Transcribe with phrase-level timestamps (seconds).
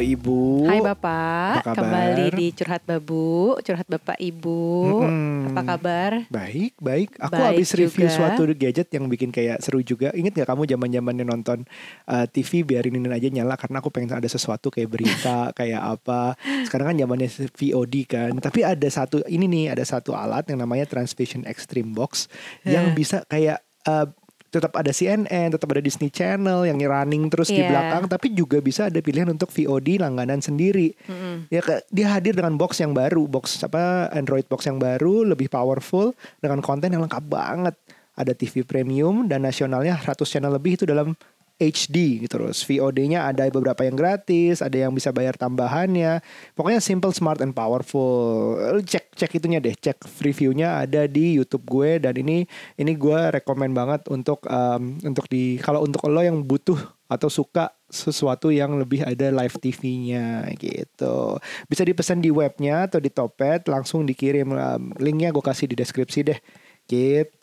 [0.00, 0.64] Halo Ibu.
[0.64, 1.76] Hai Bapak, Apa kabar?
[1.76, 4.64] kembali di Curhat Babu, Curhat Bapak Ibu.
[4.96, 5.52] Mm-mm.
[5.52, 6.24] Apa kabar?
[6.32, 7.20] Baik, baik.
[7.20, 8.16] Aku Baik habis review juga.
[8.16, 10.08] suatu gadget yang bikin kayak seru juga.
[10.16, 11.68] Ingat gak kamu zaman zamannya nonton
[12.08, 16.32] uh, TV biarinin aja nyala karena aku pengen ada sesuatu kayak berita, kayak apa.
[16.64, 18.32] Sekarang kan zamannya VOD kan.
[18.40, 22.24] Tapi ada satu ini nih, ada satu alat yang namanya Transvision Extreme Box
[22.64, 24.08] yang bisa kayak uh,
[24.50, 27.70] tetap ada CNN, tetap ada Disney Channel yang running terus di Iya.
[27.70, 30.92] belakang, tapi juga bisa ada pilihan untuk VOD langganan sendiri.
[31.06, 31.46] Mm-mm.
[31.54, 36.12] Ya dia hadir dengan box yang baru, box apa Android box yang baru, lebih powerful
[36.42, 37.78] dengan konten yang lengkap banget.
[38.18, 41.14] Ada TV premium dan nasionalnya 100 channel lebih itu dalam
[41.60, 42.64] HD gitu terus.
[42.64, 46.24] VOD-nya ada beberapa yang gratis, ada yang bisa bayar tambahannya.
[46.56, 48.56] Pokoknya simple, smart and powerful.
[48.56, 52.48] Lu Cek cek itunya deh, cek reviewnya ada di YouTube gue dan ini
[52.80, 57.74] ini gue rekomend banget untuk em, untuk di kalau untuk lo yang butuh atau suka
[57.90, 61.36] sesuatu yang lebih ada live TV-nya gitu.
[61.66, 66.20] Bisa dipesan di webnya atau di Topet langsung dikirim um, linknya gue kasih di deskripsi
[66.24, 66.40] deh.
[66.86, 67.39] Gitu.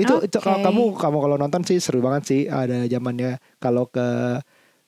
[0.00, 2.40] Itu itu kalau kamu kamu kalau nonton sih seru banget sih.
[2.50, 4.40] Ada zamannya kalau ke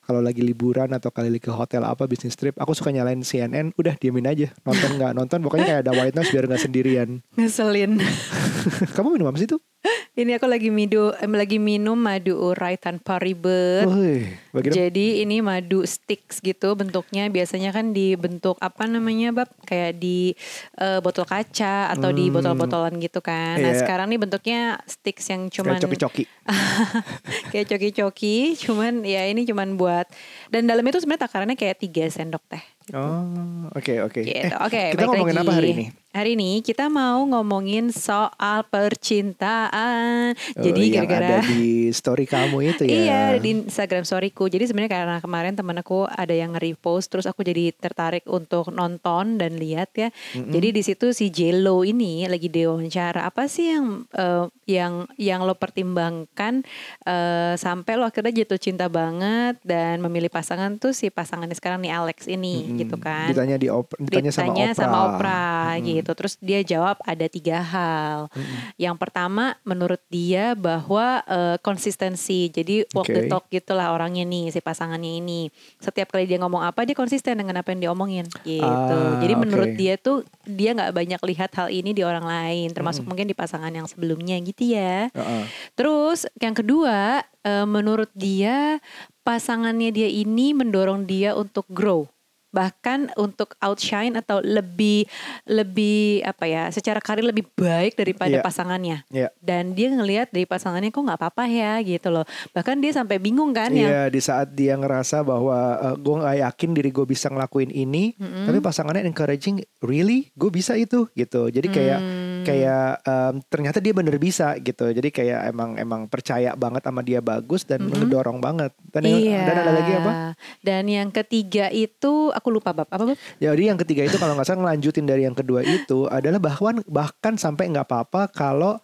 [0.03, 3.95] kalau lagi liburan atau kali ke hotel apa bisnis trip, aku suka nyalain CNN, udah
[3.95, 4.51] diemin aja.
[4.67, 7.09] Nonton nggak nonton, pokoknya kayak ada white noise biar nggak sendirian.
[7.39, 8.03] Ngeselin.
[8.99, 9.63] kamu minum apa sih tuh?
[10.19, 13.83] ini aku lagi minum, lagi minum madu urai tanpa ribet.
[13.85, 14.29] Dong.
[14.53, 20.37] Jadi ini madu sticks gitu bentuknya biasanya kan dibentuk apa namanya bab kayak di
[20.77, 22.35] eh, botol kaca atau di Hmm.
[22.37, 23.57] botol-botolan gitu kan.
[23.57, 23.81] Nah Iya.
[23.81, 26.23] sekarang nih bentuknya sticks yang cuman Kayak coki-coki.
[27.51, 30.05] kayak coki-coki, cuman ya ini cuman buat
[30.49, 32.61] dan dalamnya itu sebenarnya takarannya kayak 3 sendok teh.
[32.83, 32.99] Gitu.
[32.99, 34.21] Oh, oke oke.
[34.21, 34.43] Gitu.
[34.43, 35.47] Eh, Oke, kita baik ngomongin lagi.
[35.47, 35.85] apa hari ini?
[36.13, 40.37] Hari ini kita mau ngomongin soal percintaan.
[40.37, 42.93] Oh, Jadi gara-gara ada di story kamu itu ya.
[42.93, 44.45] Iya di Instagram storyku.
[44.45, 49.41] Jadi sebenarnya karena kemarin temen aku ada yang nge-repost, terus aku jadi tertarik untuk nonton
[49.41, 50.13] dan lihat ya.
[50.35, 53.25] Jadi di situ si Jello ini lagi diwawancara.
[53.25, 56.61] Apa sih yang eh, yang yang lo pertimbangkan
[57.03, 61.89] eh, sampai lo akhirnya jatuh cinta banget dan memilih pasangan tuh si pasangannya sekarang nih
[61.89, 62.81] Alex ini Mm-mm.
[62.83, 63.29] gitu kan.
[63.29, 65.05] Ditanya di op- ditanya, Ditanya sama Oprah.
[65.13, 65.95] Oprah Mm-mm.
[66.01, 66.11] gitu.
[66.17, 68.17] Terus dia jawab ada tiga hal.
[68.33, 68.57] Mm-mm.
[68.81, 72.49] Yang pertama menurut dia bahwa eh, konsistensi.
[72.49, 73.31] Jadi walk the Oke.
[73.31, 75.53] talk gitulah orangnya nih si pasangannya ini.
[75.77, 78.65] Setiap kali dia ngomong apa dia konsisten dengan apa yang diomongin gitu.
[78.65, 83.05] Ah, Jadi menurut dia tuh dia nggak banyak lihat hal ini di orang lain, termasuk
[83.05, 85.07] mungkin di pasangan yang sebelumnya gitu ya.
[85.13, 85.43] Heeh.
[85.77, 88.79] Terus yang kedua, eh, menurut dia
[89.23, 92.07] pasangannya dia ini mendorong dia untuk grow.
[92.53, 95.09] Bahkan untuk outshine atau lebih
[95.43, 98.45] lebih apa ya, secara karir lebih baik daripada Iya.
[98.45, 98.97] pasangannya.
[99.09, 99.33] Iya.
[99.41, 102.23] Dan dia ngelihat dari pasangannya kok nggak apa-apa ya gitu loh.
[102.53, 103.89] Bahkan dia sampai bingung kan ya.
[103.89, 105.57] Iya di saat dia ngerasa bahwa
[105.97, 108.45] gue nggak yakin diri gue bisa ngelakuin ini, Mm-mm.
[108.45, 111.49] tapi pasangannya encouraging, really, gue bisa itu gitu.
[111.49, 112.32] Jadi kayak Hmm.
[112.43, 114.85] Kayak em, ternyata dia bener bisa gitu.
[114.85, 118.03] Jadi kayak emang emang percaya banget sama dia bagus dan Mm-mm.
[118.03, 118.71] ngedorong banget.
[118.85, 119.41] Dan, yang- Iya.
[119.43, 120.11] dan ada lagi apa?
[120.59, 123.17] Dan yang ketiga itu aku lupa bab apa bab?
[123.37, 127.33] Jadi yang ketiga itu kalau nggak salah ngelanjutin dari yang kedua itu adalah bahkan bahkan
[127.35, 128.77] sampai nggak apa-apa kalau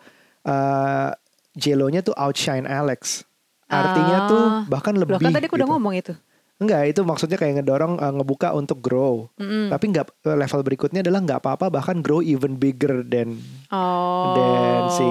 [0.43, 1.09] uh,
[1.51, 3.25] Jelonya tuh outshine Alex.
[3.65, 4.27] Artinya Ah.
[4.27, 5.21] tuh bahkan Loh lebih.
[5.21, 5.73] kan tadi aku udah gitu.
[5.75, 6.13] ngomong itu.
[6.59, 9.31] Enggak, itu maksudnya kayak ngedorong uh, ngebuka untuk grow.
[9.39, 9.71] Mm-mm.
[9.71, 13.39] Tapi nggak level berikutnya adalah nggak apa-apa bahkan grow even bigger than
[13.71, 14.33] Oh.
[14.35, 15.07] dan si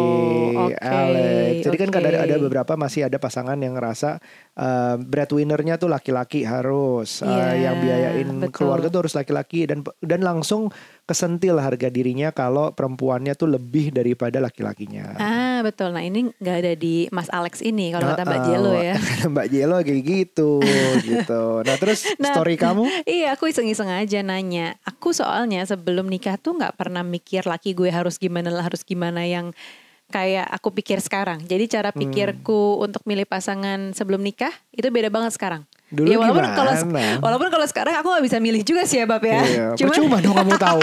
[0.53, 1.65] oke, Alex.
[1.65, 1.99] Jadi kan oke.
[2.05, 4.19] ada ada beberapa masih ada pasangan yang ngerasa
[4.61, 8.53] uh, breadwinnernya tuh laki-laki harus uh, Iya, yang biayain betul.
[8.53, 10.69] keluarga tuh harus laki-laki dan dan langsung
[11.09, 15.17] kesentil harga dirinya kalau perempuannya tuh lebih daripada laki-lakinya.
[15.17, 15.97] Ah betul.
[15.97, 18.95] Nah ini nggak ada di Mas Alex ini kalau kata Mbak Nah, Jelo uh, ya.
[19.33, 20.51] Mbak Jelo kayak gitu
[21.09, 21.43] gitu.
[21.65, 23.09] Nah, terus Nah, story kamu?
[23.09, 24.77] Iya aku iseng-iseng aja nanya.
[24.85, 29.25] Aku soalnya sebelum nikah tuh nggak pernah mikir laki gue harus gimana lah harus gimana
[29.25, 29.57] yang
[30.09, 31.41] kayak aku pikir sekarang.
[31.49, 32.05] Jadi cara Hmm.
[32.05, 35.65] pikirku untuk milih pasangan sebelum nikah itu beda banget sekarang.
[35.89, 36.73] Dulu Ya, walaupun kalau
[37.19, 39.41] walaupun kalau sekarang aku nggak bisa milih juga sih ya Bab ya.
[39.41, 40.81] Iya, percuma dong kamu tahu.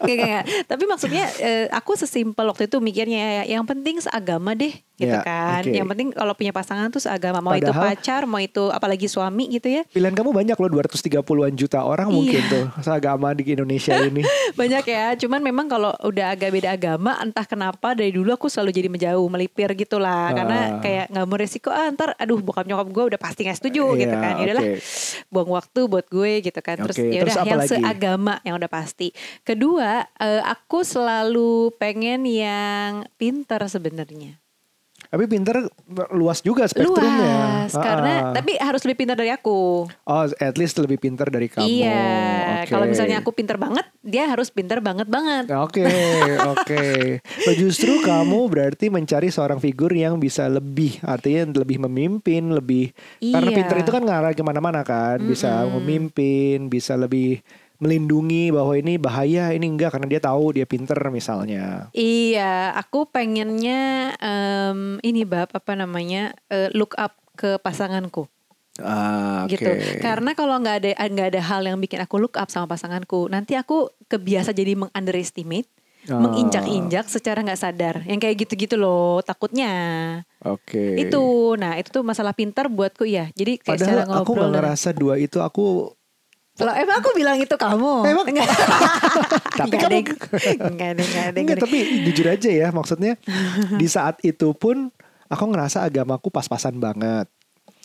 [0.00, 0.44] Nggak, nggak, nggak.
[0.66, 5.22] Tapi maksudnya eh, aku sesimpel waktu itu mikirnya ya, yang penting seagama deh gitu Ya,
[5.22, 5.62] kan.
[5.62, 5.70] oke.
[5.70, 9.46] Yang penting kalau punya pasangan tuh seagama mau itu Padahal- pacar, mau itu apalagi suami
[9.48, 9.82] gitu ya.
[9.86, 12.50] Pilihan kamu banyak loh 230-an juta orang mungkin Iya.
[12.50, 14.26] tuh seagama di Indonesia ini.
[14.54, 18.70] Banyak ya, cuman memang kalau udah agak beda agama, entah kenapa dari dulu aku selalu
[18.72, 20.32] jadi menjauh, melipir gitu lah.
[20.32, 20.80] Karena Ah.
[20.80, 24.22] kayak nggak mau resiko, ah ntar aduh bokap nyokap gue udah pasti setuju gitu Iya,
[24.22, 24.34] kan.
[24.38, 24.78] Ya udahlah, oke.
[25.28, 26.76] buang waktu buat gue gitu kan.
[26.78, 27.70] Terus Oke, ya terus udah yang lagi?
[27.74, 29.08] seagama yang udah pasti.
[29.42, 34.38] Kedua, eh, aku selalu pengen yang pinter sebenarnya.
[35.08, 35.64] Tapi pinter
[36.12, 37.64] luas juga spektrumnya.
[37.64, 38.32] Luas, karena Ah.
[38.36, 39.88] tapi harus lebih pintar dari aku.
[39.88, 41.64] Oh, at least lebih pinter dari kamu.
[41.64, 42.04] Iya,
[42.60, 42.68] Oke.
[42.68, 45.48] kalau misalnya aku pintar banget, dia harus pintar banget banget.
[45.50, 45.88] Oke,
[46.44, 46.84] oke.
[47.40, 52.92] So, justru kamu berarti mencari seorang figur yang bisa lebih, artinya lebih memimpin, lebih.
[53.18, 53.56] Karena Iya.
[53.56, 57.40] pinter itu kan ngarah ke mana-mana kan, bisa memimpin, bisa lebih
[57.78, 61.86] melindungi bahwa ini bahaya, ini enggak karena dia tahu dia pinter misalnya.
[61.92, 68.26] Iya, aku pengennya em, ini bab apa namanya eh, look up ke pasanganku
[68.78, 69.54] Ah, oke.
[69.54, 69.70] gitu.
[69.98, 73.54] Karena kalau nggak ada nggak ada hal yang bikin aku look up sama pasanganku, nanti
[73.54, 75.66] aku kebiasa jadi mengunderestimate,
[76.06, 76.18] Ah.
[76.18, 77.94] menginjak-injak secara nggak sadar.
[78.06, 79.70] Yang kayak gitu-gitu loh, takutnya.
[80.40, 80.94] Oke.
[80.96, 83.30] Itu, nah itu tuh masalah pintar buatku ya.
[83.34, 84.34] Jadi kayak secara Padahal aku ngobrol.
[84.36, 85.90] nggak dan- ngerasa dua itu aku
[86.58, 87.92] Loh, emang aku bilang itu kamu?
[88.02, 88.26] Emang?
[88.26, 88.48] Enggak.
[89.60, 89.94] Tapi Enggak kamu-.
[89.94, 90.90] Enggak enggak.
[90.98, 93.14] Enggak, enggak tapi jujur aja ya maksudnya
[93.74, 94.90] di saat itu pun
[95.26, 97.30] aku ngerasa agamaku pas-pasan banget.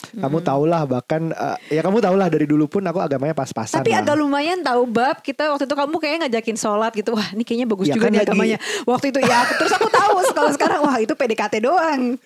[0.04, 3.80] Kamu tahulah bahkan eh, ya kamu tahulah dari dulu pun aku agamanya pas-pasan.
[3.80, 4.04] Tapi lah.
[4.04, 7.16] agak lumayan tahu bab kita waktu itu kamu kayaknya ngajakin sholat gitu.
[7.16, 8.58] Wah ini kayaknya bagus Ya juga kan nih lagi- agamanya.
[8.84, 12.20] Waktu itu ya terus aku tahu kalau sekarang wah itu PDKT doang.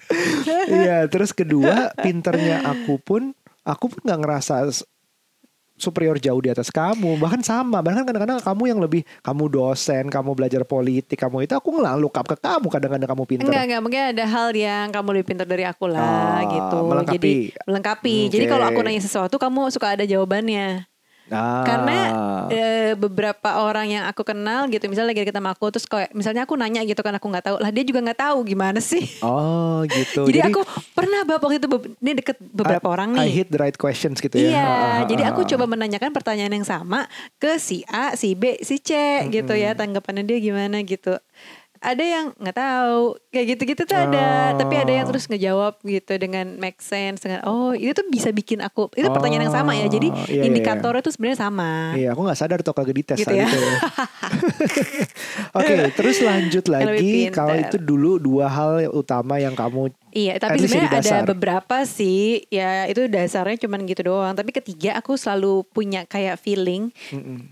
[0.65, 4.73] Iya, terus kedua pinternya aku pun aku pun nggak ngerasa
[5.77, 10.33] superior jauh di atas kamu bahkan sama bahkan kadang-kadang kamu yang lebih kamu dosen kamu
[10.33, 13.81] belajar politik kamu itu aku nggak look up ke kamu kadang-kadang kamu pinter Enggak enggak
[13.85, 16.77] mungkin ada hal yang kamu lebih pintar dari aku lah Oh, gitu.
[16.89, 17.17] melengkapi.
[17.17, 17.33] Jadi
[17.69, 18.15] melengkapi.
[18.33, 18.51] Jadi Oke.
[18.51, 20.96] kalau aku nanya sesuatu kamu suka ada jawabannya.
[21.27, 21.67] Ah.
[21.67, 21.97] Karena
[22.47, 26.47] eh, beberapa orang yang aku kenal gitu, misalnya lagi deket sama aku, terus kayak misalnya
[26.47, 29.03] aku nanya gitu kan aku nggak tahu, lah dia juga nggak tahu gimana sih.
[29.19, 31.67] oh gitu Jadi, aku pernah bapak waktu itu
[31.99, 33.29] ini deket beberapa I- orang I nih.
[33.33, 35.47] hit the right questions gitu ya Iya, Ah, ah, jadi ah, aku ah.
[35.47, 38.95] coba menanyakan pertanyaan yang sama ke si A, si B, si C
[39.27, 41.19] gitu ya, tanggapannya dia gimana gitu.
[41.79, 42.97] Ada yang nggak tahu,
[43.27, 45.09] kayak gitu-gitu tuh ada, tapi ada yang Oh.
[45.09, 49.47] terus ngejawab gitu dengan make sense dengan oh itu tuh bisa bikin aku itu pertanyaan
[49.47, 51.93] yang sama ya, jadi Oh, iya, iya, indikatornya tuh sebenarnya sama.
[51.93, 53.45] Iya, aku nggak sadar tuh kalau dites Gitu ya.
[53.45, 53.57] itu.
[55.53, 57.29] Oke, terus lanjut lagi.
[57.29, 62.89] Kalau itu dulu dua hal utama yang kamu Iya, tapi sebenarnya ada beberapa sih, ya
[62.89, 64.33] itu dasarnya cuman gitu doang.
[64.33, 66.89] Tapi ketiga aku selalu punya kayak feeling,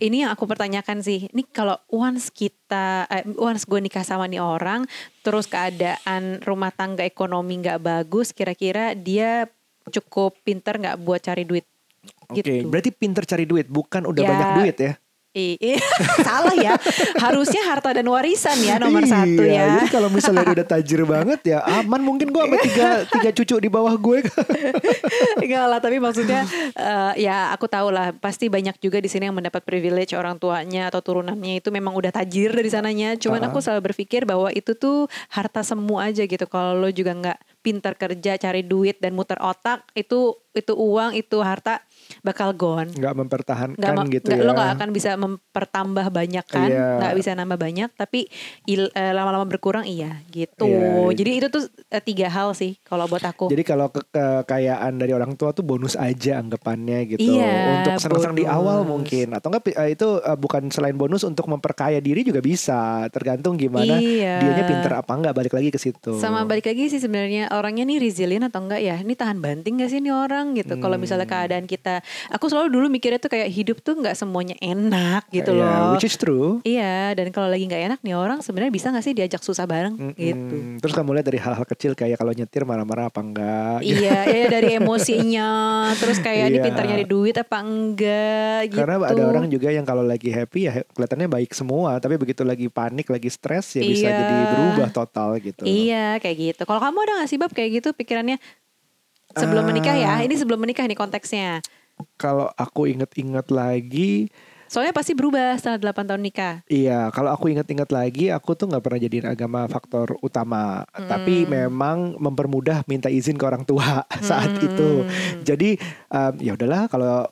[0.02, 4.42] ini yang aku pertanyakan sih, ini kalau once kita, eh, once gue nikah sama nih
[4.42, 4.90] orang,
[5.22, 9.46] terus keadaan rumah tangga ekonomi nggak bagus, kira-kira dia
[9.94, 11.70] cukup pinter nggak buat cari duit?
[12.34, 12.66] Oke, Gitu.
[12.66, 14.30] berarti pinter cari duit, bukan udah Ya.
[14.34, 14.94] banyak duit ya?
[15.36, 15.84] I- i-
[16.28, 16.80] salah ya,
[17.20, 19.68] harusnya harta dan warisan ya nomor Iya, satu ya.
[19.76, 23.68] Jadi kalau misalnya udah tajir banget ya aman mungkin gue sama tiga, tiga cucu di
[23.68, 24.24] bawah gue.
[25.44, 29.36] Enggak lah, tapi maksudnya eh, ya aku tahu lah pasti banyak juga di sini yang
[29.36, 33.20] mendapat privilege orang tuanya atau turunannya itu memang udah tajir dari sananya.
[33.20, 33.52] Cuman Ah.
[33.52, 36.48] aku selalu berpikir bahwa itu tuh harta semu aja gitu.
[36.48, 41.36] Kalau lo juga nggak pintar kerja, cari duit dan muter otak, itu itu uang, itu
[41.44, 41.84] harta
[42.22, 42.90] bakal gone.
[42.90, 44.46] Nggak mempertahankan ma- gitu nggak- ya.
[44.46, 46.88] Lo nggak akan bisa mempertambah banyak kan, Iya.
[47.00, 48.28] nggak bisa nambah banyak, tapi
[48.66, 50.66] il- eh, lama-lama berkurang iya gitu.
[50.66, 51.13] Iya.
[51.13, 53.48] Jadi itu tuh eh, tiga hal sih kalau buat aku.
[53.48, 57.22] Jadi kalau ke- kekayaan dari orang tua tuh bonus aja anggapannya gitu.
[57.22, 61.46] Iya, untuk senang-senang di awal mungkin atau enggak eh, itu eh, bukan selain bonus untuk
[61.46, 63.08] memperkaya diri juga bisa.
[63.10, 64.39] Tergantung gimana Iya.
[64.39, 66.18] dianya pinter apa enggak balik lagi ke situ.
[66.18, 68.96] Sama balik lagi sih sebenarnya orangnya nih resilient atau enggak ya?
[68.98, 70.75] Ini tahan banting gak sih nih orang gitu?
[70.75, 71.36] Kalau misalnya Hmm.
[71.36, 71.95] keadaan kita,
[72.28, 75.92] aku selalu dulu mikirnya tuh kayak hidup tuh nggak semuanya enak gitu Iya, loh.
[75.94, 76.60] which is true.
[76.62, 79.94] Iya, dan kalau lagi nggak enak nih orang sebenarnya bisa nggak sih diajak susah bareng
[79.94, 80.16] Mm-mm.
[80.16, 80.56] gitu?
[80.80, 83.78] Terus kamu lihat dari hal-hal kecil kayak kalau nyetir marah-marah apa enggak.
[83.82, 84.02] gitu.
[84.02, 85.50] Iya, iya dari emosinya,
[85.96, 86.64] terus kayak ini Iya.
[86.64, 88.78] pintar nyari duit apa enggak gitu.
[88.78, 92.68] Karena ada orang juga yang kalau lagi happy ya kelihatannya baik semua, tapi begitu lagi
[92.68, 94.16] panik, lagi stres ya bisa Iya.
[94.16, 95.64] jadi berubah total gitu.
[95.64, 96.62] Iya, kayak gitu.
[96.64, 98.38] Kalau kamu ada nggak sih bab kayak gitu pikirannya
[99.32, 99.68] sebelum Ah.
[99.68, 100.14] menikah ya?
[100.22, 101.60] Ini sebelum menikah nih konteksnya.
[102.16, 104.30] Kalau aku inget-inget lagi,
[104.66, 106.56] Soalnya pasti berubah setelah 8 tahun nikah.
[106.66, 112.18] Iya, kalau aku inget-inget lagi, aku tuh nggak pernah jadiin agama faktor utama, tapi memang
[112.18, 115.06] mempermudah minta izin ke orang tua saat itu.
[115.46, 115.78] Jadi
[116.10, 117.30] em, ya udahlah kalau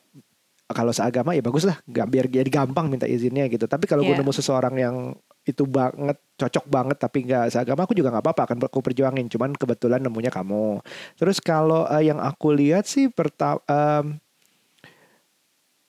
[0.70, 3.66] kalau seagama ya bagus lah, biar jadi gampang minta izinnya gitu.
[3.66, 4.22] Tapi kalau gue Iya.
[4.22, 4.96] nemu seseorang yang
[5.44, 9.52] itu banget cocok banget tapi nggak seagama aku juga nggak apa-apa akan aku perjuangin cuman
[9.60, 10.80] kebetulan nemunya kamu
[11.20, 13.60] terus kalau eh, yang aku lihat sih pertama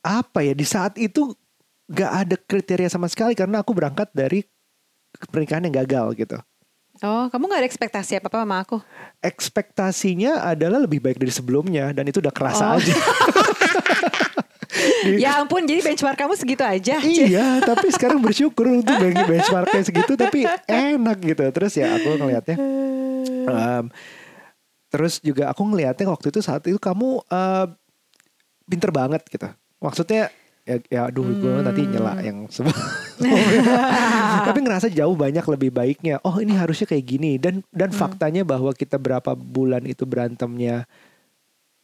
[0.05, 1.33] apa ya di saat itu
[1.89, 4.45] nggak ada kriteria sama sekali karena aku berangkat dari
[5.33, 6.37] pernikahan yang gagal gitu.
[7.03, 8.77] Oh, kamu gak ada ekspektasi apa-apa sama aku?
[9.19, 12.79] Ekspektasinya adalah lebih baik dari sebelumnya dan itu udah kerasa Oh.
[12.79, 12.95] aja.
[15.27, 17.03] ya ampun, jadi benchmark kamu segitu aja.
[17.03, 18.95] iya, tapi sekarang bersyukur untuk
[19.27, 21.43] benchmarknya segitu tapi enak gitu.
[21.51, 22.57] Terus ya aku ngelihatnya
[23.45, 23.93] Um,
[24.89, 27.67] terus juga aku ngelihatnya waktu itu saat itu kamu uh,
[28.65, 29.53] pinter banget gitu.
[29.85, 30.33] Maksudnya
[30.65, 32.73] ya, ya aduh gue nanti nyela yang sebelum
[34.49, 37.37] tapi ngerasa jauh banyak lebih baiknya oh ini harusnya kayak gini.
[37.37, 40.89] Dan dan faktanya bahwa kita berapa bulan itu berantemnya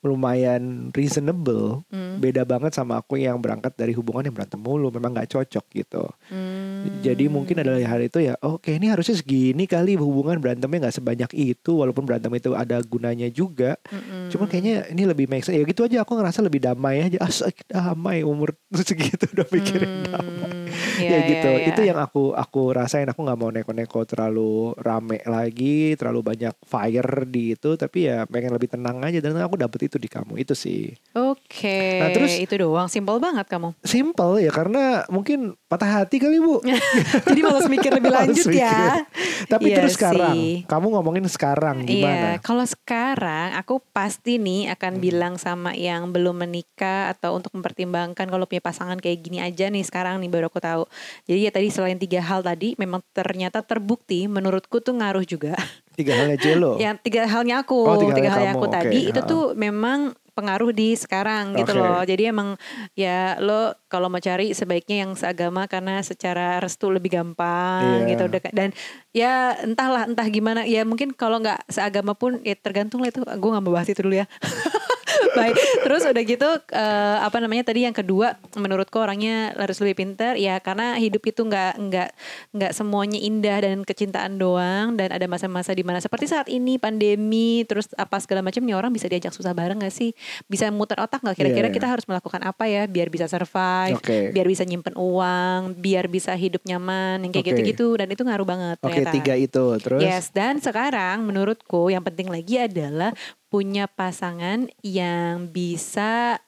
[0.01, 1.83] lumayan reasonable.
[1.91, 2.21] Hmm.
[2.21, 6.05] beda banget sama aku yang berangkat dari hubungan yang berantem mulu memang nggak cocok gitu.
[6.29, 7.01] Hmm.
[7.01, 11.31] jadi mungkin adalah hari itu ya oke ini harusnya segini kali hubungan berantemnya nggak sebanyak
[11.37, 13.77] itu walaupun berantem itu ada gunanya juga.
[13.89, 14.29] Mm-mm.
[14.31, 15.57] cuman kayaknya ini lebih make sense.
[15.57, 17.19] Ya gitu aja aku ngerasa lebih damai aja.
[17.25, 18.57] Asik damai umur
[18.89, 20.51] segitu udah mikirin damai.
[20.51, 21.49] Hmm, ya iya, gitu.
[21.49, 21.69] iya, iya.
[21.69, 23.07] itu yang aku aku rasain.
[23.07, 26.91] Aku nggak mau neko-neko terlalu rame lagi terlalu banyak fire
[27.25, 27.75] di itu.
[27.75, 29.19] Tapi ya pengen lebih tenang aja.
[29.19, 30.37] Dan aku dapet itu di kamu.
[30.37, 30.93] Itu sih.
[31.13, 33.73] Oke, Nah, terus- itu doang, simpel banget kamu.
[33.83, 36.61] simple ya karena mungkin patah hati kali bu.
[37.27, 38.61] Jadi malas mikir lebih lanjut mikir.
[38.61, 39.03] ya.
[39.47, 40.33] tapi Iya terus sekarang?
[40.33, 40.63] Sih.
[40.65, 42.29] kamu ngomongin sekarang Iya, gimana?
[42.41, 48.45] Kalau sekarang aku pasti nih akan bilang sama yang belum menikah atau untuk mempertimbangkan kalau
[48.45, 50.83] punya pasangan kayak gini aja nih sekarang nih baru aku tahu.
[51.25, 55.55] Jadi ya tadi selain tiga hal tadi memang ternyata terbukti menurutku tuh ngaruh juga.
[55.99, 58.99] tiga halnya Jelo yang tiga halnya aku, Oh, tiga tiga, halnya hal aku oke, tadi
[59.13, 62.01] itu tuh memang pengaruh di sekarang gitu loh.
[62.01, 62.57] Jadi emang
[62.97, 68.17] ya lo kalau mau cari sebaiknya yang seagama karena secara restu lebih gampang Iya.
[68.17, 68.73] gitu dan
[69.13, 73.51] ya entahlah entah gimana ya mungkin kalau nggak seagama pun ya tergantung lah itu gue
[73.53, 74.27] nggak mau bahas itu dulu ya.
[75.39, 80.35] Baik, terus udah gitu eh, apa namanya tadi yang kedua menurutku orangnya harus lebih pintar.
[80.37, 82.09] Ya karena hidup itu nggak nggak
[82.57, 84.97] nggak semuanya indah dan kecintaan doang.
[84.97, 88.91] Dan ada masa-masa di mana seperti saat ini pandemi terus apa segala macam nih orang
[88.91, 90.13] bisa diajak susah bareng gak sih?
[90.47, 91.37] Bisa muter otak nggak?
[91.37, 91.75] Kira-kira Iya.
[91.77, 94.33] kita harus melakukan apa ya biar bisa survive Oke.
[94.33, 97.95] biar bisa nyimpen uang biar bisa hidup nyaman yang kayak gitu-gitu.
[97.95, 99.13] Dan itu ngaruh banget oke ternyata.
[99.15, 99.65] tiga itu.
[99.81, 100.01] Terus?
[100.03, 103.13] Yes, dan sekarang menurutku yang penting lagi adalah
[103.51, 106.39] punya pasangan yang bisa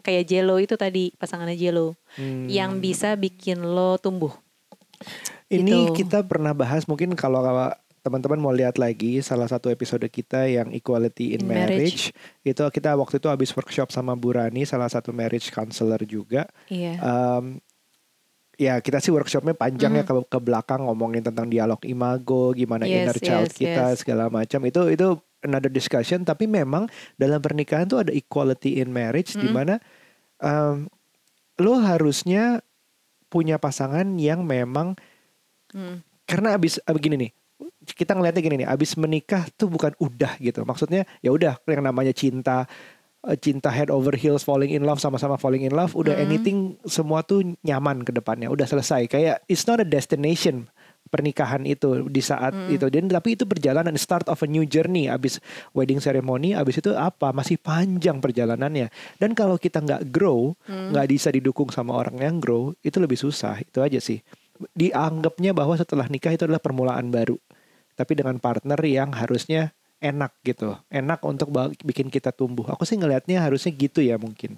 [0.00, 2.46] kayak Jelo itu tadi pasangannya Jelo Hmm.
[2.46, 4.32] yang bisa bikin lo tumbuh.
[5.50, 6.06] Ini Gitu.
[6.06, 7.42] kita pernah bahas mungkin kalau
[8.02, 12.10] teman-teman mau lihat lagi salah satu episode kita yang equality in, In marriage.
[12.42, 16.50] itu kita waktu itu habis workshop sama Bu Rani salah satu marriage counselor juga.
[16.66, 16.98] Iya.
[16.98, 17.62] Em,
[18.58, 22.94] ya kita sih workshopnya panjang ya ke, ke belakang ngomongin tentang dialog imago, gimana Yes,
[23.06, 23.96] inner child yes, kita yes.
[24.02, 25.08] segala macam itu itu
[25.42, 26.22] another discussion.
[26.22, 29.54] Tapi memang dalam pernikahan tuh ada equality in marriage di Mm.
[29.54, 29.74] mana
[30.38, 30.90] em,
[31.58, 32.64] lo harusnya
[33.28, 34.98] punya pasangan yang memang
[35.72, 36.04] Hmm.
[36.28, 37.30] karena abis ah, begini nih
[37.96, 42.12] kita ngeliatnya gini nih abis menikah tuh bukan udah gitu maksudnya ya udah yang namanya
[42.12, 42.68] cinta
[43.24, 46.24] eh, cinta head over heels falling in love sama-sama falling in love udah Mm.
[46.28, 50.68] anything semua tuh nyaman ke depannya udah selesai kayak it's not a destination
[51.12, 52.72] pernikahan itu di saat Mm.
[52.72, 52.86] itu.
[52.88, 55.12] Dan tapi itu perjalanan start of a new journey.
[55.12, 55.44] Abis
[55.76, 57.36] wedding ceremony abis itu apa?
[57.36, 58.88] Masih panjang perjalanannya.
[59.20, 60.96] Dan kalau kita nggak grow Hmm.
[60.96, 63.60] nggak bisa didukung sama orang yang grow itu lebih susah.
[63.60, 64.24] Itu aja sih.
[64.72, 67.36] Dianggapnya bahwa setelah nikah itu adalah permulaan baru.
[67.92, 70.80] Tapi dengan partner yang harusnya enak gitu.
[70.88, 71.52] Enak untuk
[71.84, 72.64] bikin kita tumbuh.
[72.72, 74.56] Aku sih ngelihatnya harusnya gitu ya mungkin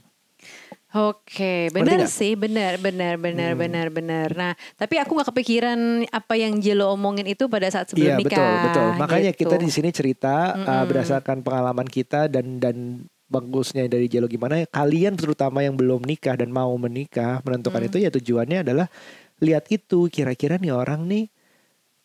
[0.94, 3.60] Oke, Ngerti benar sih, benar, benar, benar, Hmm.
[3.66, 4.28] benar, benar.
[4.30, 8.30] Nah, tapi aku nggak kepikiran apa yang Jelo omongin itu pada saat sebelum iya nikah.
[8.30, 9.40] betul betul makanya gitu.
[9.42, 10.86] kita di sini cerita uh, Mm-mm.
[10.86, 16.54] berdasarkan pengalaman kita dan dan bagusnya dari Jelo gimana kalian terutama yang belum nikah dan
[16.54, 17.88] mau menikah menentukan Hmm.
[17.90, 18.86] itu ya tujuannya adalah
[19.42, 21.26] lihat itu kira-kira nih orang nih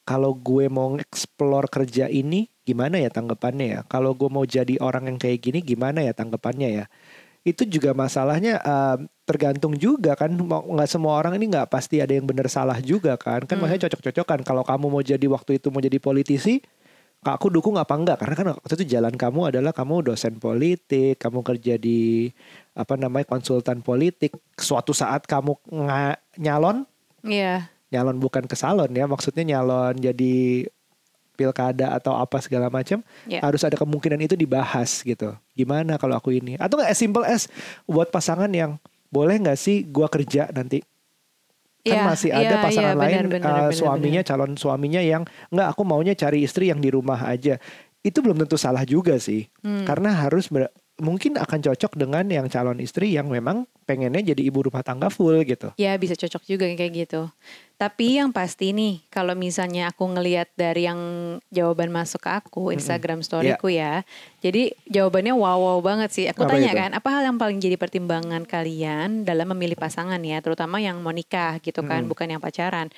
[0.01, 5.13] kalau gue mau explore kerja ini gimana ya tanggapannya ya kalau gue mau jadi orang
[5.13, 6.85] yang kayak gini gimana ya tanggapannya ya
[7.41, 12.27] itu juga masalahnya uh, tergantung juga kan nggak semua orang ini nggak pasti ada yang
[12.27, 13.47] benar salah juga kan.
[13.47, 13.67] Kan Hmm.
[13.67, 14.43] makanya cocok-cocokan.
[14.43, 16.59] Kalau kamu mau jadi waktu itu mau jadi politisi
[17.19, 18.15] Kak, aku dukung apa enggak?
[18.23, 22.31] Karena kan waktu itu jalan kamu adalah kamu dosen politik kamu kerja di
[22.71, 24.39] apa namanya konsultan politik.
[24.55, 25.51] Suatu saat kamu
[25.83, 26.87] nga- nyalon?
[27.27, 27.67] Iya.
[27.89, 30.61] nyalon bukan ke salon ya maksudnya nyalon jadi
[31.39, 33.39] pilkada atau apa segala macam Ya.
[33.39, 35.31] harus ada kemungkinan itu dibahas gitu.
[35.55, 36.59] Gimana kalau aku ini?
[36.59, 37.47] Atau nggak as simple as
[37.87, 38.75] buat pasangan yang
[39.07, 40.83] boleh nggak sih gua kerja nanti?
[41.79, 45.23] Kan Iya, masih ada iya, pasangan benar, lain benar, uh, benar, suaminya calon suaminya yang
[45.47, 47.55] nggak aku maunya cari istri yang di rumah aja.
[48.03, 49.47] Itu belum tentu salah juga sih.
[49.63, 49.87] Hmm.
[49.87, 54.61] karena harus ber- mungkin akan cocok dengan yang calon istri yang memang pengennya jadi ibu
[54.61, 57.31] rumah tangga full gitu Ya bisa cocok juga kayak gitu.
[57.75, 60.99] Tapi yang pasti nih, kalau misalnya aku ngelihat dari yang
[61.49, 64.03] jawaban masuk ke aku Instagram storyku ya,
[64.39, 66.25] jadi jawabannya wow wow banget sih.
[66.27, 66.77] Aku Apa tanya itu?
[66.77, 71.15] kan, apa hal yang paling jadi pertimbangan kalian dalam memilih pasangan ya, terutama yang mau
[71.15, 72.11] nikah gitu kan, Mm.
[72.11, 72.91] bukan yang pacaran.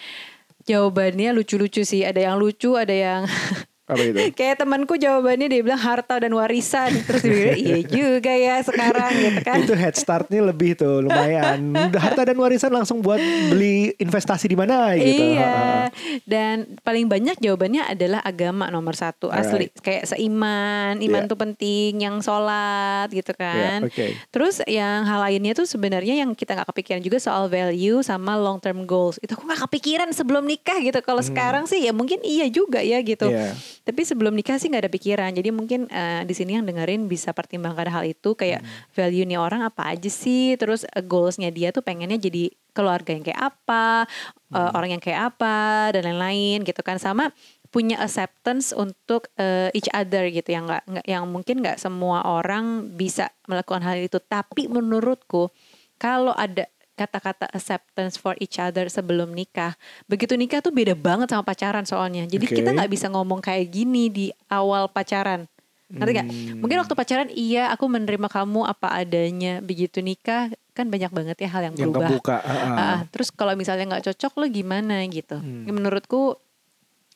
[0.65, 2.01] Jawabannya lucu-lucu sih.
[2.01, 3.21] Ada yang lucu, ada yang
[3.89, 4.17] Apa itu?
[4.39, 6.93] Kayak temanku jawabannya dia bilang harta dan warisan.
[7.05, 9.57] Terus dia bilang iya juga ya sekarang gitu kan.
[9.61, 11.73] itu head startnya lebih tuh lumayan.
[12.01, 13.19] Harta dan warisan langsung buat
[13.51, 15.37] beli investasi di mana gitu.
[15.37, 15.89] Iya.
[16.25, 19.69] Dan paling banyak jawabannya adalah agama nomor satu asli.
[19.81, 21.29] Kayak seiman, iman Yeah.
[21.29, 23.85] tuh penting, yang sholat gitu kan.
[23.85, 24.05] Yeah, oke.
[24.33, 28.57] Terus yang hal lainnya tuh sebenarnya yang kita nggak kepikiran juga soal value sama long
[28.57, 29.21] term goals.
[29.21, 30.97] Itu aku nggak kepikiran sebelum nikah gitu.
[31.05, 33.29] Kalau sekarang sih ya mungkin iya juga ya gitu.
[33.29, 33.53] Hmm.
[33.81, 35.31] Tapi sebelum nikah sih nggak ada pikiran.
[35.33, 38.69] Jadi mungkin eh, di sini yang dengerin bisa pertimbangkan hal itu kayak Hmm.
[38.93, 40.53] value nih orang apa aja sih.
[40.55, 44.05] Terus eh, goalsnya dia tuh pengennya jadi keluarga yang kayak apa,
[44.53, 44.71] eh, Hmm.
[44.77, 47.01] orang yang kayak apa dan lain-lain gitu kan.
[47.01, 47.33] Sama
[47.71, 53.31] punya acceptance untuk eh, each other gitu yang nggak- yang mungkin nggak semua orang bisa
[53.47, 54.19] melakukan hal itu.
[54.19, 55.49] Tapi menurutku
[55.95, 56.67] kalau ada
[57.01, 59.73] kata-kata acceptance for each other sebelum nikah.
[60.05, 62.29] Begitu nikah tuh beda banget sama pacaran soalnya.
[62.29, 62.55] Jadi Oke.
[62.61, 65.49] kita nggak bisa ngomong kayak gini di awal pacaran.
[65.91, 66.27] Ngerti gak?
[66.29, 66.57] Hmm.
[66.63, 69.59] Mungkin waktu pacaran iya aku menerima kamu apa adanya.
[69.59, 72.07] Begitu nikah kan banyak banget ya hal yang Yang berubah.
[72.15, 72.35] kebuka.
[72.39, 72.75] ah, ah.
[72.79, 75.35] Ah, terus kalau misalnya nggak cocok lo gimana gitu.
[75.35, 75.67] Hmm.
[75.67, 76.39] Menurutku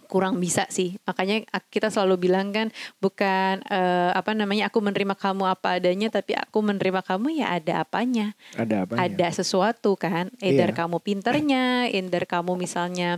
[0.06, 0.96] kurang bisa sih.
[1.04, 6.08] Makanya ak- kita selalu bilang kan bukan eh, apa namanya aku menerima kamu apa adanya
[6.08, 8.34] tapi aku menerima kamu ya ada apanya.
[8.54, 8.94] Ada apa?
[8.96, 10.32] Ada sesuatu kan.
[10.40, 10.78] Either Iya.
[10.78, 13.18] kamu pinternya, either kamu misalnya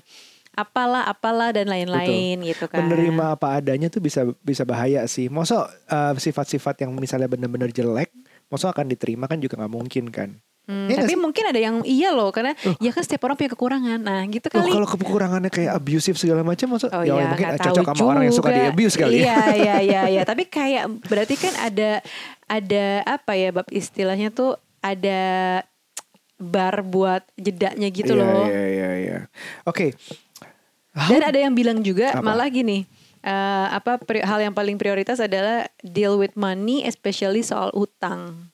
[0.58, 2.82] apalah apalah dan lain-lain gitu kan.
[2.82, 5.30] Menerima apa adanya tuh bisa bisa bahaya sih.
[5.30, 8.10] Masa eh, sifat-sifat yang misalnya benar-benar jelek,
[8.50, 10.42] masa akan diterima kan juga nggak mungkin kan?
[10.68, 11.18] Hmm, nggak tapi sih?
[11.18, 14.00] mungkin ada yang iya loh karena ya kan setiap orang punya kekurangan.
[14.00, 14.68] Nah, gitu kali.
[14.68, 18.36] kalau kekurangannya kayak abusive segala macam, masa Oh ya iya, mungkin cocok sama orang yang
[18.36, 18.58] suka juga.
[18.58, 19.24] di abuse kali ya.
[19.24, 20.22] Iya, iya, iya, iya.
[20.22, 22.04] Tapi kayak berarti kan ada
[22.46, 25.20] ada apa ya bab istilahnya tuh ada
[26.36, 28.46] bar buat jedanya gitu Iya, loh.
[28.46, 29.18] Iya, iya, iya.
[29.64, 29.96] Oke.
[30.94, 32.26] Dan ada yang bilang juga Apa?
[32.26, 32.84] malah gini.
[33.20, 38.48] eh, apa pri- hal yang paling prioritas adalah deal with money especially soal utang.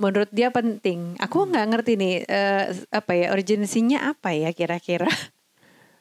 [0.00, 1.20] Menurut dia penting.
[1.20, 5.06] Aku nggak ngerti nih eh, apa ya urgensinya apa ya kira-kira.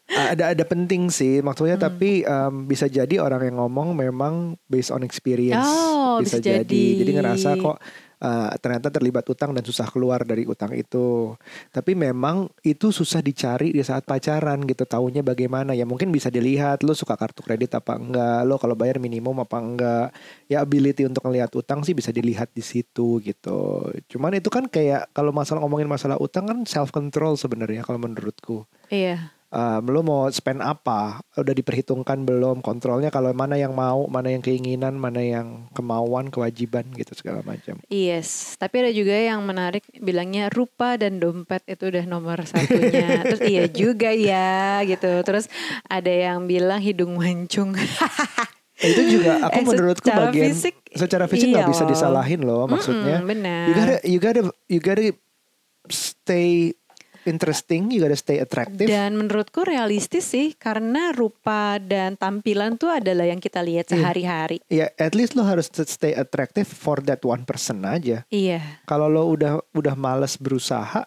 [0.09, 1.85] ada ada penting sih maksudnya Hmm.
[1.85, 6.65] tapi em, bisa jadi orang yang ngomong memang based on experience Oh, bisa jadi.
[6.65, 6.85] jadi.
[6.97, 7.77] jadi ngerasa kok
[8.19, 11.33] eh, ternyata terlibat utang dan susah keluar dari utang itu.
[11.71, 15.73] Tapi memang itu susah dicari di saat pacaran gitu taunya bagaimana.
[15.73, 18.39] Ya mungkin bisa dilihat lo suka kartu kredit apa enggak?
[18.45, 20.07] Lo kalau bayar minimum apa enggak?
[20.51, 23.89] Ya ability untuk ngelihat utang sih bisa dilihat di situ gitu.
[24.11, 28.67] Cuman itu kan kayak kalau masalah ngomongin masalah utang kan self control sebenarnya kalau menurutku.
[28.91, 29.38] Iya.
[29.49, 34.39] Um, lo mau spend apa udah diperhitungkan belum kontrolnya kalau mana yang mau mana yang
[34.39, 40.47] keinginan mana yang kemauan kewajiban gitu segala macam Yes, tapi ada juga yang menarik bilangnya
[40.47, 43.21] rupa dan dompet itu udah nomor satunya.
[43.25, 44.51] Terus iya juga ya
[44.83, 45.09] gitu.
[45.21, 45.49] Terus
[45.83, 47.73] ada yang bilang hidung mancung.
[48.79, 52.63] itu juga aku Eh, menurutku secara bagian fisik, secara fisik nggak iya bisa disalahin loh
[52.63, 53.65] maksudnya Mm-mm, benar.
[53.67, 55.03] you gotta you gotta you gotta
[55.89, 56.71] stay
[57.23, 63.25] interesting you gotta stay attractive Dan menurutku realistis sih karena rupa dan tampilan tuh adalah
[63.25, 63.95] yang kita lihat Iya.
[63.95, 64.57] sehari-hari.
[64.67, 68.83] ya at least lo harus stay attractive for that one person aja Iya.
[68.85, 71.03] kalau lo udah udah males berusaha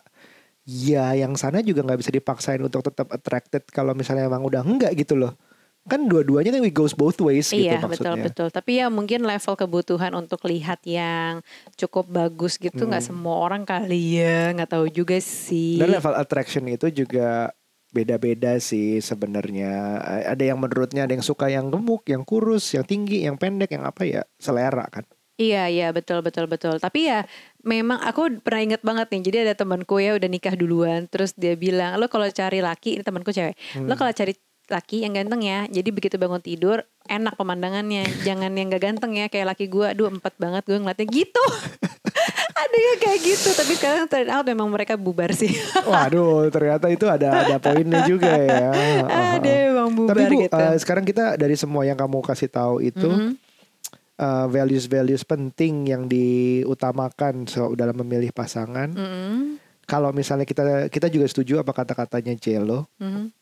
[0.63, 4.95] ya yang sana juga nggak bisa dipaksain untuk tetap attracted kalau misalnya emang udah enggak
[4.95, 5.35] gitu loh
[5.83, 8.49] kan dua-duanya kan it goes both ways gitu Iya betul maksudnya betul.
[8.55, 11.43] Tapi ya mungkin level kebutuhan untuk lihat yang
[11.75, 15.83] cukup bagus gitu nggak semua orang kali ya nggak tahu juga sih.
[15.83, 17.51] dan level attraction itu juga
[17.93, 23.29] beda-beda sih sebenarnya ada yang menurutnya ada yang suka yang gemuk yang kurus yang tinggi
[23.29, 25.05] yang pendek yang apa ya selera kan
[25.41, 26.77] Iya iya betul betul betul.
[26.77, 27.25] Tapi ya
[27.65, 29.23] memang aku pernah inget banget nih.
[29.27, 31.09] Jadi ada temanku ya udah nikah duluan.
[31.09, 33.57] Terus dia bilang lo kalau cari laki ini temanku cewek.
[33.89, 34.37] Lo kalau cari
[34.73, 35.69] laki yang ganteng ya.
[35.69, 38.09] Jadi begitu bangun tidur enak pemandangannya.
[38.25, 39.85] Jangan yang gak ganteng ya kayak laki gue.
[39.87, 41.45] Aduh empat banget gue ngeliatnya gitu.
[42.63, 43.49] ada yang kayak gitu.
[43.53, 45.53] Tapi sekarang turn out memang mereka bubar sih.
[45.93, 48.71] waduh ternyata itu ada ada poinnya juga ya
[49.37, 50.57] ada memang bubar tapi bu gitu.
[50.57, 53.31] eh, sekarang kita dari semua yang kamu kasih tahu itu Mhm.
[54.17, 58.89] uh, values-values penting yang diutamakan so, dalam memilih pasangan.
[58.89, 59.59] Mhm.
[59.83, 63.35] Kalau misalnya kita kita juga setuju apa kata-katanya Jelo, Mhm.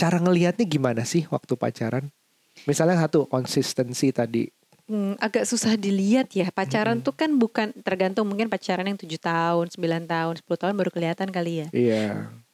[0.00, 2.08] Cara ngelihatnya gimana sih waktu pacaran?
[2.64, 4.48] Misalnya satu konsistensi tadi.
[4.90, 6.48] Hmm, agak susah dilihat ya.
[6.50, 10.90] Pacaran tuh kan bukan tergantung mungkin pacaran yang tujuh tahun 9 tahun 10 tahun baru
[10.90, 11.68] kelihatan kali ya.
[11.76, 12.08] Iya.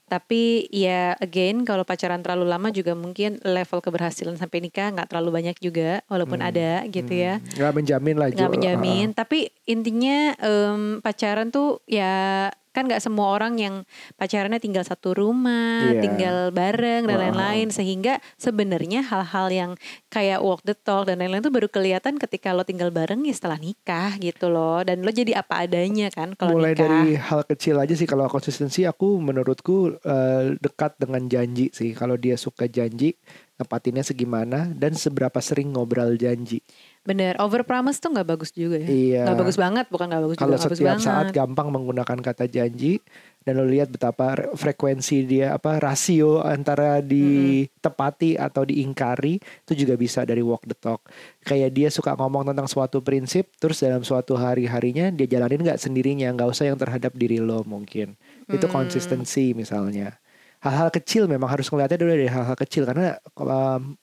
[0.07, 5.35] tapi ya again kalau pacaran terlalu lama juga mungkin level keberhasilan sampai nikah nggak terlalu
[5.35, 7.43] banyak juga walaupun ada gitu ya.
[7.59, 9.11] Nggak menjamin lah nggak menjamin.
[9.19, 13.75] Tapi intinya em, pacaran tuh ya kan nggak semua orang yang
[14.15, 16.05] pacarannya tinggal satu rumah, Iya.
[16.05, 17.23] tinggal bareng dan Wow.
[17.33, 19.71] lain-lain sehingga sebenarnya hal-hal yang
[20.07, 23.57] kayak walk the talk dan lain-lain tuh baru kelihatan ketika lo tinggal bareng ya setelah
[23.57, 26.85] nikah gitu loh dan lo jadi apa adanya kan kalau Mulai nikah.
[26.85, 31.97] dari hal kecil aja sih kalau konsistensi aku menurutku eh, dekat dengan janji sih.
[31.97, 33.17] Kalau dia suka janji,
[33.55, 36.61] nepatinnya segimana dan seberapa sering ngobrol janji.
[37.07, 38.89] Bener, over promise tuh nggak bagus juga ya.
[38.91, 39.23] Iya.
[39.31, 41.07] Nggak bagus banget, bukan nggak bagus Kalau juga, nggak bagus setiap banget.
[41.07, 42.99] saat gampang menggunakan kata janji
[43.41, 49.95] dan lo lihat betapa re- frekuensi dia apa rasio antara ditepati atau diingkari itu juga
[49.95, 51.07] bisa dari walk the talk.
[51.41, 56.27] Kayak dia suka ngomong tentang suatu prinsip terus dalam suatu hari-harinya dia jalanin nggak sendirinya,
[56.35, 58.19] nggak usah yang terhadap diri lo mungkin.
[58.47, 58.83] Itu Hmm.
[58.83, 60.19] konsistensi misalnya.
[60.59, 63.95] Hal-hal kecil memang harus ngeliatnya dulu dari hal-hal kecil karena um,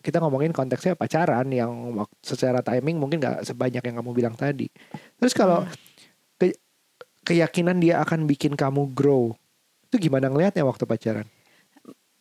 [0.00, 1.70] kita ngomongin konteksnya pacaran yang
[2.24, 4.66] secara timing mungkin nggak sebanyak yang kamu bilang tadi.
[5.20, 5.68] Terus kalau
[6.40, 6.56] ke-
[7.24, 9.36] keyakinan dia akan bikin kamu grow,
[9.92, 11.28] itu gimana ngelihatnya waktu pacaran?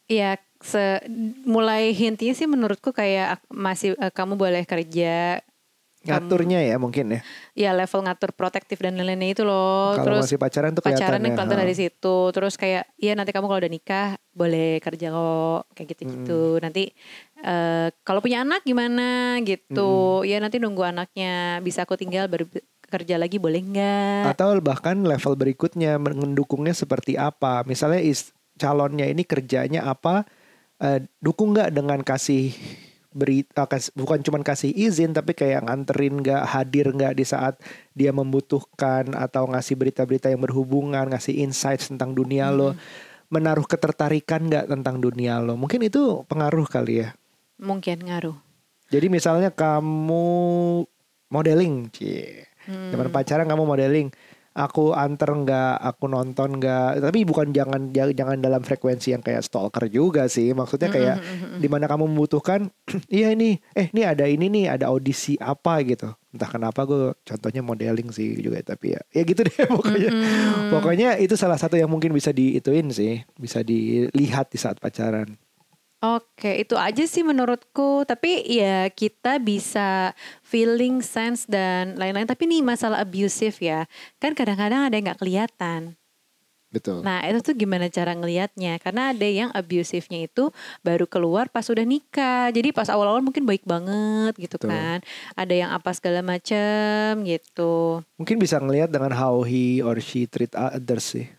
[0.09, 0.99] Iya, se
[1.47, 5.39] mulai hintinya sih menurutku kayak ak- masih eh, kamu boleh kerja
[5.99, 7.21] Ngaturnya ya mungkin ya.
[7.51, 9.99] ya level ngatur protektif dan lain-lainnya itu loh.
[9.99, 11.35] Kalau Terus masih pacaran tuh kelihatan pacarannya ya.
[11.35, 11.63] kelihatan ha.
[11.67, 12.17] dari situ.
[12.31, 14.07] Terus kayak iya nanti kamu kalau udah nikah
[14.39, 16.63] boleh kerja kok kayak gitu-gitu.
[16.63, 16.95] Nanti
[17.43, 20.23] eh, kalau punya anak gimana gitu.
[20.23, 22.47] Ya nanti nunggu anaknya bisa aku tinggal baru
[22.87, 24.31] kerja lagi boleh nggak?
[24.31, 27.67] Atau bahkan level berikutnya mendukungnya seperti apa?
[27.67, 30.23] Misalnya is, calonnya ini kerjanya apa?
[30.79, 32.55] eh, dukung nggak dengan kasih
[33.09, 33.65] berita
[33.97, 37.57] bukan cuma kasih izin tapi kayak nganterin nggak hadir nggak di saat
[37.97, 42.77] dia membutuhkan atau ngasih berita-berita yang berhubungan ngasih insights tentang dunia lo
[43.29, 47.09] menaruh ketertarikan nggak tentang dunia lo mungkin itu pengaruh kali ya
[47.59, 48.37] Mungkin ngaruh.
[48.89, 50.25] jadi misalnya kamu
[51.27, 52.91] modeling cie Hmm.
[52.93, 54.13] zaman pacaran kamu modeling
[54.53, 57.03] aku anter nggak aku nonton nggak.
[57.03, 60.51] Tapi bukan jangan jangan dalam frekuensi yang kayak stalker juga sih.
[60.53, 61.17] Maksudnya kayak
[61.57, 62.69] di mana kamu membutuhkan
[63.11, 66.09] iya ini eh ini ada ini nih ada audisi apa gitu.
[66.29, 70.11] Entah kenapa gue contohnya modeling sih juga tapi ya ya gitu deh pokoknya.
[70.69, 75.37] Pokoknya itu salah satu yang mungkin bisa diituin sih bisa dilihat di saat pacaran
[75.99, 78.07] Oke, itu aja sih menurutku.
[78.07, 82.23] Tapi ya kita bisa feeling, sense dan lain-lain.
[82.23, 83.83] Tapi nih masalah abusive ya,
[84.15, 85.99] kan kadang-kadang ada yang nggak kelihatan.
[86.69, 88.77] betul Nah itu tuh gimana cara ngelihatnya?
[88.77, 90.53] Karena ada yang abusifnya itu
[90.85, 92.53] baru keluar pas udah nikah.
[92.53, 94.69] Jadi pas awal-awal mungkin baik banget gitu Betul.
[94.69, 95.01] kan.
[95.33, 98.05] Ada yang apa segala macem gitu.
[98.15, 101.38] mungkin bisa ngelihat dengan how he or she treat others sih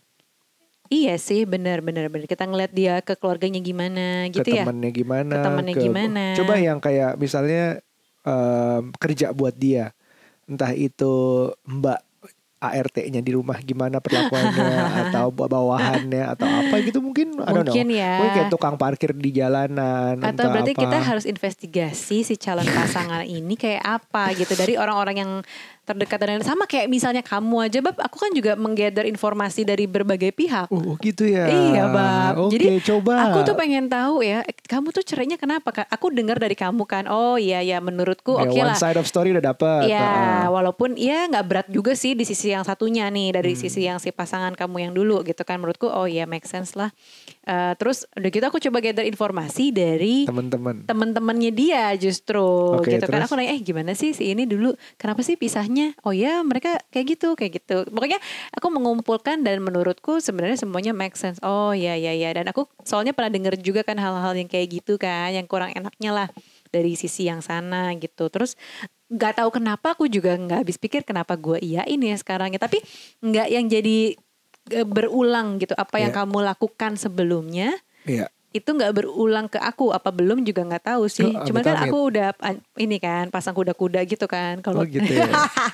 [0.91, 2.27] Iya sih, benar-benar benar.
[2.27, 4.67] Kita ngeliat dia ke keluarganya gimana gitu ke ya.
[4.67, 6.23] temennya gimana Ke temennya gimana.
[6.35, 7.79] coba yang kayak misalnya
[8.21, 9.95] em, kerja buat dia
[10.45, 11.13] entah itu
[11.63, 12.03] mbak
[12.61, 14.69] ART-nya di rumah gimana perlakuannya
[15.09, 17.65] atau bawahannya atau apa gitu mungkin know.
[17.65, 18.21] Mungkin ya.
[18.21, 20.81] mungkin kayak tukang parkir di jalanan Atau entah berarti apa.
[20.83, 25.31] kita harus investigasi si calon pasangan ini kayak apa gitu dari orang-orang yang
[25.93, 29.83] terdekat dan lain- sama kayak misalnya kamu aja bab aku kan juga menggather informasi dari
[29.83, 30.67] berbagai pihak.
[30.67, 31.45] Oh gitu ya.
[31.45, 32.33] Iya bab.
[32.41, 33.27] Oke, Jadi coba.
[33.27, 35.71] aku tuh pengen tahu ya, kamu tuh cerainya kenapa?
[35.73, 35.87] Kak?
[35.87, 37.05] Aku dengar dari kamu kan.
[37.05, 38.75] Oh iya ya menurutku oke one lah.
[38.75, 39.87] side of story udah dapet.
[39.87, 40.45] Ya, Heeh.
[40.47, 43.61] walaupun ya nggak berat juga sih di sisi yang satunya nih dari Hmm.
[43.61, 46.93] sisi yang si pasangan kamu yang dulu gitu kan menurutku oh ya make sense lah.
[47.41, 50.85] Eh, terus udah gitu aku coba gather informasi dari teman-teman.
[50.85, 52.37] teman-temannya dia justru
[52.77, 53.27] Oke, gitu kan terus?
[53.27, 57.05] aku nanya eh gimana sih si ini dulu kenapa sih pisahnya oh ya mereka kayak
[57.13, 57.85] gitu kayak gitu.
[57.87, 58.19] Pokoknya
[58.51, 61.37] aku mengumpulkan dan menurutku sebenarnya semuanya make sense.
[61.41, 64.95] Oh ya ya ya dan aku soalnya pernah denger juga kan hal-hal yang kayak gitu
[64.95, 66.27] kan yang kurang enaknya lah
[66.69, 68.27] dari sisi yang sana gitu.
[68.27, 68.55] Terus
[69.11, 72.59] nggak tahu kenapa aku juga nggak habis pikir kenapa gue iya ini ya sekarang ya.
[72.59, 72.79] Tapi
[73.19, 73.97] nggak yang jadi
[74.71, 75.73] eh, berulang gitu.
[75.73, 76.23] Apa yang Iya.
[76.23, 78.29] kamu lakukan sebelumnya Iya.
[78.51, 81.97] Itu nggak berulang ke aku apa belum juga nggak tahu sih Oh, cuman kan aku
[82.05, 82.35] udah
[82.75, 85.23] ini kan pasang kuda-kuda gitu kan kalau Oh gitu ya.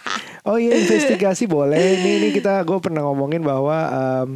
[0.48, 1.98] oh iya investigasi boleh.
[1.98, 4.30] Ini ini kita gue pernah ngomongin bahwa em,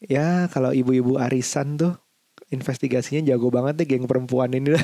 [0.00, 1.98] ya kalau ibu-ibu arisan tuh
[2.48, 4.78] investigasinya jago banget deh geng perempuan ini.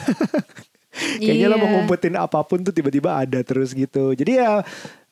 [0.96, 1.60] Kayaknya lo Iya.
[1.60, 4.10] mau ngumpetin apa pun tuh tiba-tiba ada terus gitu.
[4.10, 4.64] Jadi ya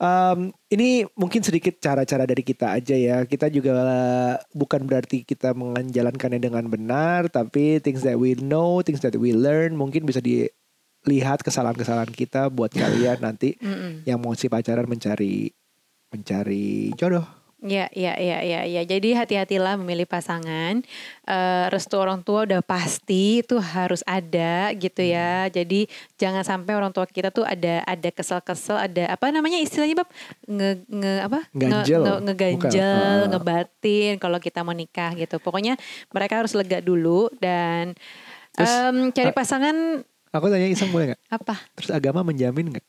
[0.05, 3.25] em, ini mungkin sedikit cara-cara dari kita aja ya.
[3.25, 3.73] Kita juga
[4.53, 9.73] bukan berarti kita menjalankannya dengan benar, tapi things that we know, things that we learn
[9.73, 13.57] mungkin bisa dilihat kesalahan-kesalahan kita buat kalian nanti
[14.05, 15.49] yang mau si pacaran mencari
[16.13, 17.44] mencari jodoh.
[17.65, 18.83] Ya, ya, ya, ya, ya.
[18.85, 20.85] Jadi hati-hatilah memilih pasangan.
[21.25, 25.49] Eh, restu orang tua udah pasti itu harus ada gitu ya.
[25.49, 25.89] Jadi
[26.21, 30.13] jangan sampai orang tua kita tuh ada ada kesel-kesel, ada apa namanya istilahnya bab
[30.45, 32.05] nge, nge apa Ganjel.
[32.05, 32.85] nge, nge, ngeganjel.
[32.85, 33.27] Ah.
[33.33, 35.41] ngebatin kalau kita mau nikah gitu.
[35.41, 35.81] Pokoknya
[36.13, 37.97] mereka harus lega dulu dan
[38.53, 40.05] Terus, em, cari pasangan
[40.37, 41.21] Aku tanya iseng boleh nggak?
[41.33, 41.65] apa?
[41.81, 42.85] Terus agama menjamin nggak?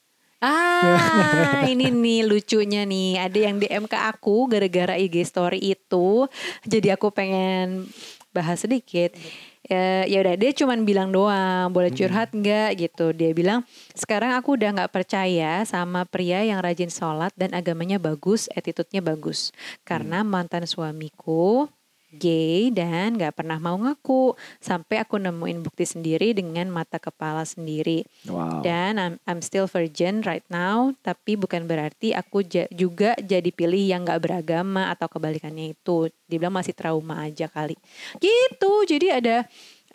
[0.46, 3.18] Ah, ini nih lucunya nih.
[3.18, 6.30] Ada yang DM ke aku gara-gara IG story itu.
[6.70, 7.90] Jadi aku pengen
[8.30, 9.18] bahas sedikit.
[9.66, 13.10] Ya, ya udah dia cuman bilang doang, boleh curhat nggak gitu.
[13.18, 13.66] Dia bilang
[13.98, 19.50] sekarang aku udah nggak percaya sama pria yang rajin sholat dan agamanya bagus, attitude-nya bagus.
[19.82, 21.66] Karena mantan suamiku
[22.14, 28.06] gay dan nggak pernah mau ngaku sampai aku nemuin bukti sendiri dengan mata kepala sendiri.
[28.30, 28.62] Wow.
[28.62, 33.82] Dan I'm, I'm still virgin right now, tapi bukan berarti aku ja- juga jadi pilih
[33.82, 36.10] yang nggak beragama atau kebalikannya itu.
[36.26, 37.78] Dibilang masih trauma aja kali.
[38.18, 38.74] Gitu.
[38.88, 39.46] Jadi ada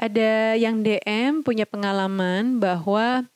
[0.01, 3.29] ada yang DM punya pengalaman bahwa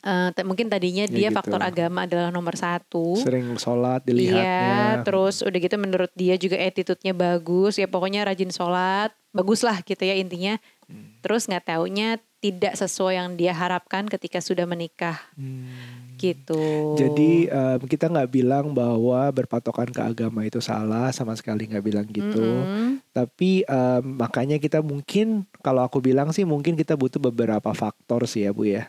[0.00, 1.36] eh, t- mungkin tadinya Ya dia gitu.
[1.36, 3.18] faktor agama adalah nomor satu.
[3.18, 5.02] Sering sholat Iya, dilihatnya.
[5.02, 10.00] terus udah gitu menurut dia juga attitude-nya bagus, ya pokoknya rajin sholat, bagus lah gitu
[10.00, 10.56] ya intinya.
[10.84, 11.18] Hmm.
[11.20, 12.08] Terus nggak taunya
[12.38, 16.14] tidak sesuai yang dia harapkan ketika sudah menikah Hmm.
[16.14, 16.94] gitu.
[16.94, 22.06] Jadi em, kita nggak bilang bahwa berpatokan ke agama itu salah, sama sekali nggak bilang
[22.06, 22.38] gitu.
[22.38, 23.02] Mm-mm.
[23.10, 28.42] Tapi em, makanya kita mungkin kalau aku bilang sih mungkin kita butuh beberapa faktor sih
[28.42, 28.86] ya bu ya.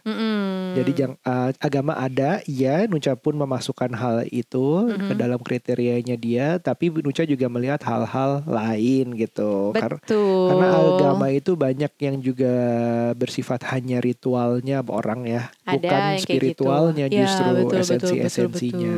[0.75, 5.17] Jadi jang, eh, agama ada, ya Nuca pun memasukkan hal itu ke Mhm.
[5.17, 9.71] dalam kriterianya dia, tapi Nuca juga melihat hal-hal lain gitu.
[9.73, 10.47] Kar- betul.
[10.49, 12.53] karena agama itu banyak yang juga
[13.13, 17.15] bersifat hanya ritualnya orang ya, Ada bukan yang kayak spiritualnya gitu.
[17.15, 18.93] Ya, justru betul, betul, esensi-esensinya.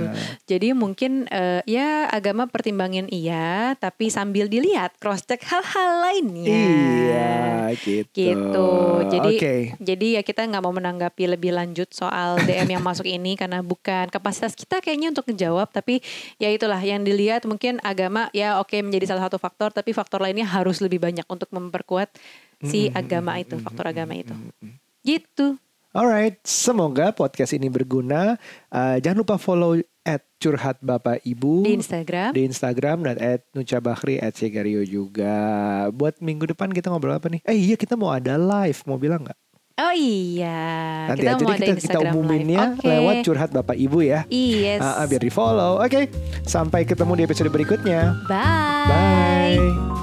[0.48, 6.48] Jadi mungkin eh, ya agama pertimbangin iya, tapi sambil dilihat cross check hal-hal lainnya.
[6.48, 7.36] Iya,
[7.78, 8.10] gitu.
[8.16, 8.70] Gitu.
[9.12, 9.56] Jadi Oke.
[9.80, 14.08] jadi ya kita nggak mau menanggapi lebih lanjut soal DM yang masuk ini karena bukan
[14.08, 16.00] kapasitas kita kayaknya untuk menjawab tapi
[16.40, 20.48] ya itulah yang dilihat mungkin agama ya oke menjadi salah satu faktor tapi faktor lainnya
[20.48, 22.14] harus lebih banyak untuk memperkuat
[22.62, 24.34] si Mm-mm, agama itu, mm-mm, faktor agama itu.
[25.02, 25.58] Gitu.
[25.92, 28.40] Alright, semoga podcast ini berguna.
[28.72, 32.32] Uh, jangan lupa follow at curhat bapak ibu Di Instagram.
[32.32, 35.36] di Instagram dan at Nuca Bakri at Segario juga.
[35.92, 37.44] Buat minggu depan kita ngobrol apa nih?
[37.44, 39.40] Eh iya kita mau ada live, mau bilang nggak?
[39.82, 42.78] Oh iya, Nanti kita aja mau deh ada kita, kita umuminnya live.
[42.80, 42.88] Oke.
[42.88, 44.24] lewat curhat bapak ibu ya.
[44.32, 44.80] Yes.
[44.80, 45.82] Ah, biar di follow.
[45.82, 46.08] Oke,
[46.48, 48.16] sampai ketemu di episode berikutnya.
[48.32, 48.88] Bye.
[48.88, 50.01] Bye.